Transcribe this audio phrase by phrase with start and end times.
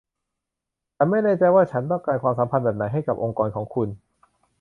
[0.95, 3.87] ฉันไม่แน่ใจว่าฉันต้องการความสัมพันธ์แบบไหนกับองค์กรของคุณ